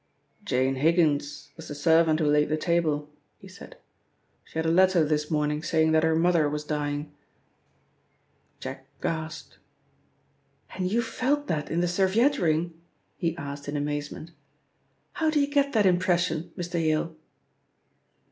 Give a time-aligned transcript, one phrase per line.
[0.43, 3.77] "Jane Higgins was the servant who laid the table," he said.
[4.45, 7.13] "She had a letter this morning saying that her mother was dying."
[8.59, 9.59] Jack gasped.
[10.75, 12.81] "And you felt that in the serviette ring?"
[13.15, 14.31] he asked in amazement.
[15.13, 16.83] "How do you get that impression, Mr.
[16.83, 17.15] Yale?"